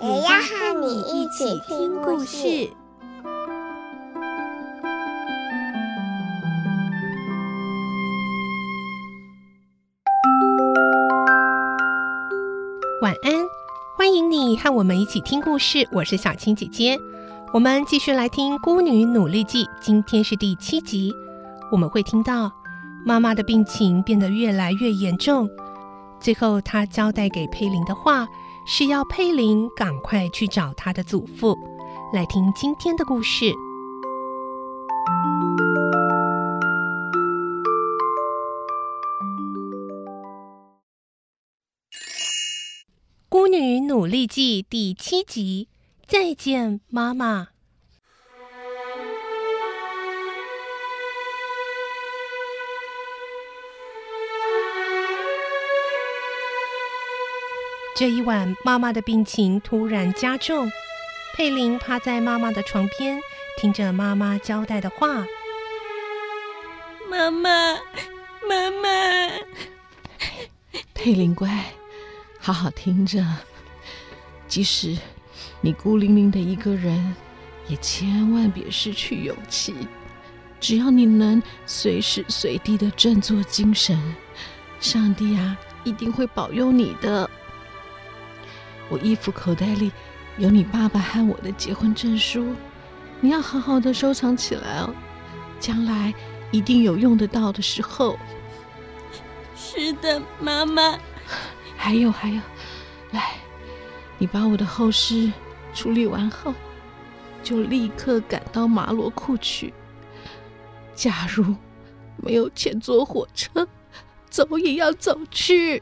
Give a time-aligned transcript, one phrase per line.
[0.00, 2.70] 也要和你一起听故事。
[13.02, 13.32] 晚安，
[13.96, 15.88] 欢迎你和我们一起听故事。
[15.90, 16.96] 我是小青姐姐，
[17.52, 21.12] 我们继续来听《孤女努力记》，今天是第七集。
[21.72, 22.52] 我们会听到
[23.04, 25.50] 妈妈的病情变得越来越严重，
[26.20, 28.28] 最后她交代给佩林的话。
[28.70, 31.56] 是要佩林赶快去找他的祖父，
[32.12, 33.46] 来听今天的故事。
[43.30, 45.68] 《孤女努力记》第七集，
[46.06, 47.48] 再见，妈妈。
[57.98, 60.70] 这一晚，妈妈的病情突然加重。
[61.34, 63.18] 佩林趴在妈妈的床边，
[63.60, 65.26] 听着妈妈交代的话
[67.10, 67.74] ：“妈妈，
[68.48, 68.88] 妈妈，
[70.94, 71.72] 佩林乖，
[72.38, 73.20] 好好听着。
[74.46, 74.96] 即使
[75.60, 77.16] 你孤零零的一个人，
[77.66, 79.74] 也千万别失去勇气。
[80.60, 84.00] 只要你能随时随地的振作精神，
[84.78, 87.28] 上帝啊，一定会保佑你的。”
[88.88, 89.92] 我衣服口袋里
[90.38, 92.54] 有你爸爸和我的结婚证书，
[93.20, 94.94] 你要好好的收藏起来哦，
[95.60, 96.14] 将来
[96.50, 98.18] 一定有用得到的时候。
[99.56, 100.98] 是的，妈妈。
[101.76, 102.40] 还有还有，
[103.12, 103.34] 来，
[104.18, 105.30] 你把我的后事
[105.74, 106.52] 处理完后，
[107.42, 109.72] 就立刻赶到马罗库去。
[110.94, 111.54] 假如
[112.16, 113.68] 没有钱坐火车，
[114.28, 115.80] 走也要走去。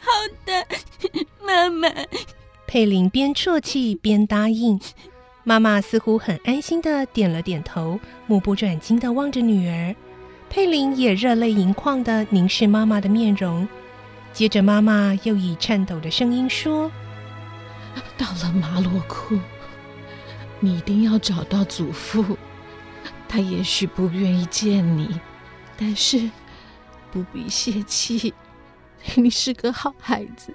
[0.00, 0.10] 好
[0.44, 0.66] 的，
[2.66, 4.80] 佩林边啜泣边答应。
[5.44, 9.94] 妈妈似乎很安心的点了点头，目不转睛的望着女儿。
[10.48, 13.66] 佩林也热泪盈眶的凝视妈妈的面容。
[14.32, 16.90] 接着，妈妈又以颤抖的声音说
[18.16, 19.38] ：“到了马洛库，
[20.60, 22.38] 你一定要找到祖父。
[23.28, 25.20] 他也许不愿意见你，
[25.76, 26.30] 但是
[27.10, 28.32] 不必泄气。”
[29.16, 30.54] 你是个好孩子，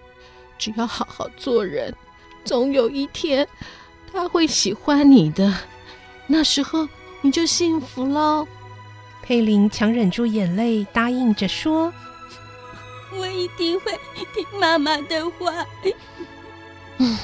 [0.58, 1.94] 只要好好做人，
[2.44, 3.48] 总有一天
[4.12, 5.54] 他会喜欢你的，
[6.28, 6.88] 那时候
[7.22, 8.48] 你就幸福喽。
[9.22, 11.94] 佩林强忍住眼泪，答应着说
[13.14, 13.92] ：“我一定会
[14.34, 15.66] 听妈妈的话。”
[16.98, 17.18] 嗯，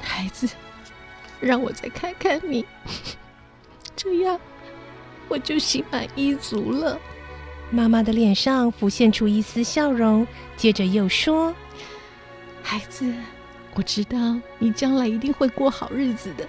[0.00, 0.48] 孩子，
[1.40, 2.64] 让我再看看你，
[3.96, 4.38] 这样
[5.28, 6.98] 我就心满意足了。
[7.70, 11.52] 妈妈的脸上浮现出一丝笑容，接着又说
[12.72, 13.12] ：“孩子，
[13.74, 14.16] 我知道
[14.58, 16.48] 你将来一定会过好日子的，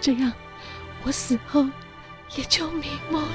[0.00, 0.32] 这样
[1.02, 1.66] 我死后
[2.36, 3.26] 也就瞑目了。”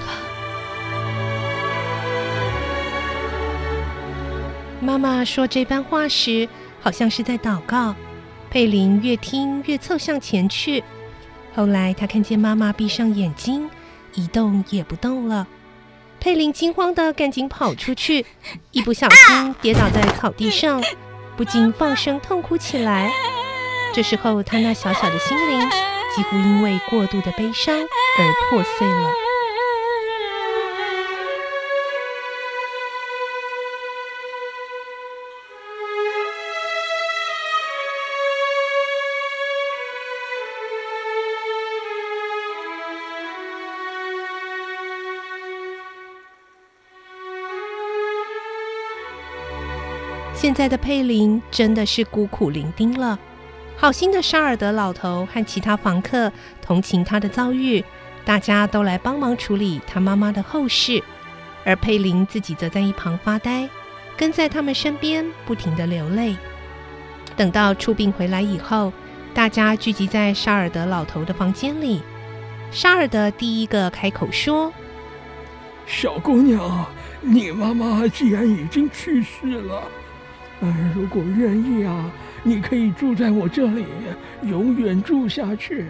[4.80, 6.48] 妈妈说这番话时，
[6.80, 7.94] 好像是在祷告。
[8.50, 10.82] 佩林越听越凑向前去。
[11.54, 13.70] 后来，他看见妈妈闭上眼睛，
[14.14, 15.46] 一动也不动了。
[16.22, 18.26] 佩林惊慌的赶紧跑出去，
[18.72, 20.82] 一不小心跌倒在草地上，
[21.36, 23.10] 不禁放声痛哭起来。
[23.94, 25.70] 这时候，他那小小的心灵
[26.16, 29.22] 几乎因为过度的悲伤而破碎了。
[50.43, 53.17] 现在的佩林真的是孤苦伶仃了。
[53.78, 56.29] 好心的沙尔德老头和其他房客
[56.61, 57.81] 同情他的遭遇，
[58.25, 61.01] 大家都来帮忙处理他妈妈的后事，
[61.63, 63.69] 而佩林自己则在一旁发呆，
[64.17, 66.35] 跟在他们身边不停地流泪。
[67.37, 68.91] 等到出殡回来以后，
[69.34, 72.01] 大家聚集在沙尔德老头的房间里。
[72.69, 74.73] 沙尔德第一个开口说
[75.87, 76.85] ：“小姑娘，
[77.22, 79.81] 你妈妈既然已经去世了。”
[80.64, 82.10] 嗯，如果愿意啊，
[82.42, 83.86] 你可以住在我这里，
[84.44, 85.86] 永远住下去。”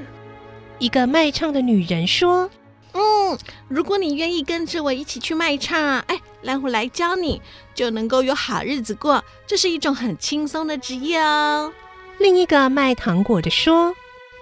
[0.80, 2.50] 一个卖唱的女人说
[2.94, 3.38] ：“嗯，
[3.68, 7.40] 如果你愿意跟着我一起去卖唱，哎，蓝虎来教你，
[7.76, 9.24] 就能够有好日子过。
[9.46, 11.72] 这是一种很轻松的职业哦。”
[12.18, 13.94] 另一个卖糖果的说：“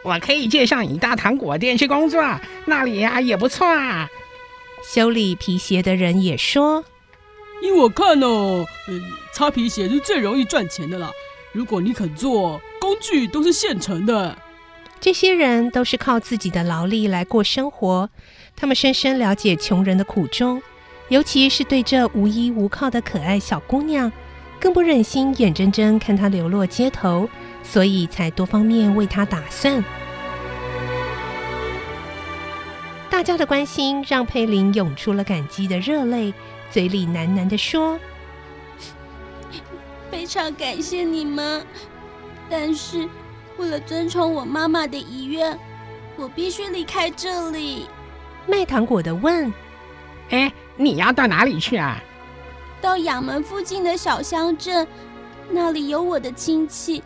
[0.05, 2.23] 我可以介绍你到糖果店去工作，
[2.65, 4.09] 那里呀也不错啊。”
[4.83, 6.83] 修理皮鞋的人也说
[7.61, 11.11] ：“依我看哦，嗯，擦皮鞋是最容易赚钱的啦。
[11.51, 14.37] 如果你肯做，工具都是现成的。”
[14.99, 18.09] 这些人都是靠自己的劳力来过生活，
[18.55, 20.61] 他们深深了解穷人的苦衷，
[21.09, 24.11] 尤其是对这无依无靠的可爱小姑娘，
[24.59, 27.29] 更不忍心眼睁睁看她流落街头。
[27.63, 29.83] 所以才多方面为他打算。
[33.07, 36.33] 大家的关心让佩林涌出了感激的热泪，
[36.71, 37.99] 嘴里喃喃地说
[40.09, 41.65] ：“非常感谢你们，
[42.49, 43.07] 但是
[43.57, 45.59] 为了遵从我妈妈的遗愿，
[46.15, 47.87] 我必须离开这里。”
[48.47, 49.53] 卖糖果的问
[50.31, 52.01] ：“哎，你要到哪里去啊
[52.81, 54.87] ？”“到亚门附近的小乡镇，
[55.49, 57.03] 那里有我的亲戚。”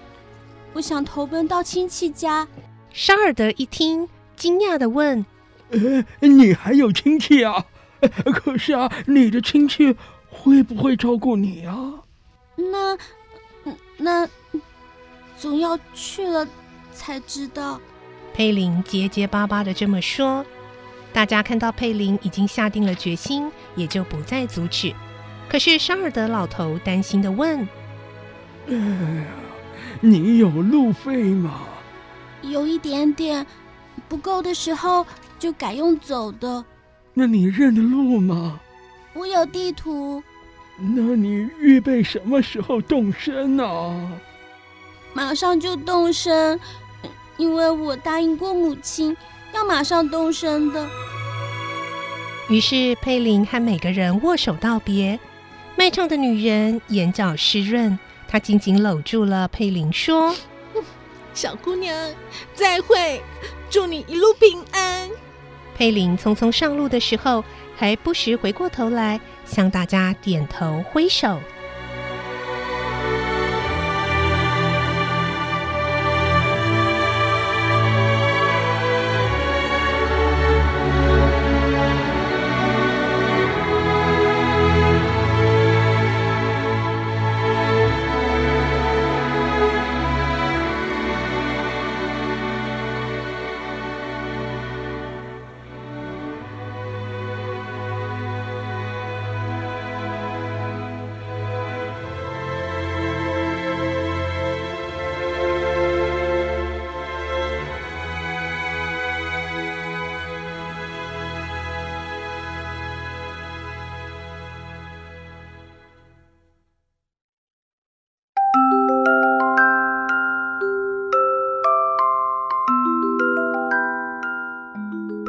[0.73, 2.47] 我想投奔到亲戚家。
[2.91, 5.25] 沙尔德一听，惊讶的问
[5.71, 7.65] ：“呃，你还有亲戚啊？
[8.33, 9.95] 可是啊，你的亲戚
[10.30, 11.94] 会不会照顾你啊？”
[12.56, 12.97] 那，
[13.97, 14.30] 那
[15.38, 16.47] 总要去了
[16.94, 17.80] 才知道。
[18.33, 20.45] 佩林结结巴巴的这么说。
[21.13, 24.94] 大家看到佩林已经下定了决心，也就不再阻止。
[25.48, 27.65] 可是沙尔德老头担心的问
[28.68, 29.25] ：“呃
[30.01, 31.62] 你有路费吗？
[32.41, 33.48] 有一点点，
[34.09, 35.07] 不够的时候
[35.39, 36.63] 就改用走的。
[37.17, 38.59] 那你认得路吗？
[39.13, 40.21] 我有地图。
[40.77, 44.19] 那你预备什么时候动身呢？
[45.13, 46.59] 马上就动身，
[47.38, 49.15] 因为我答应过母亲
[49.53, 50.85] 要马上动身的。
[52.50, 55.17] 于是佩林和每个人握手道别，
[55.77, 57.97] 卖唱的女人眼角湿润。
[58.27, 60.35] 她紧紧搂住了佩林，说
[61.33, 61.95] ：“小姑娘，
[62.53, 63.21] 再会，
[63.69, 65.09] 祝你一路平安。”
[65.75, 67.44] 佩林匆匆上路的时候，
[67.75, 71.39] 还不时回过头来向大家点头挥手。